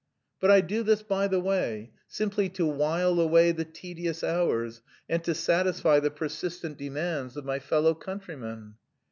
[0.39, 5.23] "But I do this by the way, simply to while away the tedious hours and
[5.23, 8.77] to satisfy the persistent demands of my fellow countrymen."